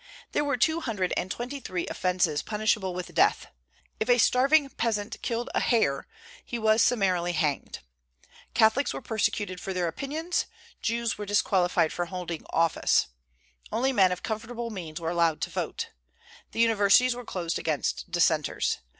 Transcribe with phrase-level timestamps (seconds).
[0.31, 3.45] There were two hundred and twenty three offences punishable with death.
[3.99, 6.07] If a starving peasant killed a hare,
[6.43, 7.81] he was summarily hanged.
[8.55, 10.47] Catholics were persecuted for their opinions;
[10.81, 13.09] Jews were disqualified from holding office.
[13.71, 15.91] Only men of comfortable means were allowed to vote.
[16.51, 18.79] The universities were closed against Dissenters.